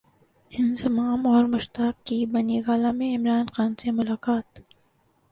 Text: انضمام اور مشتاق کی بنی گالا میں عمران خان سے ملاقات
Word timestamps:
انضمام 0.51 1.27
اور 1.27 1.43
مشتاق 1.45 2.05
کی 2.05 2.25
بنی 2.25 2.61
گالا 2.67 2.91
میں 2.91 3.15
عمران 3.17 3.45
خان 3.53 3.75
سے 3.75 3.91
ملاقات 3.91 4.59